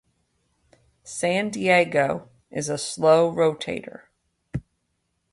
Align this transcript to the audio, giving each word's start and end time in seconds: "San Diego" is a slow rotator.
"San 1.03 1.51
Diego" 1.51 2.27
is 2.49 2.69
a 2.69 2.77
slow 2.79 3.31
rotator. 3.31 4.05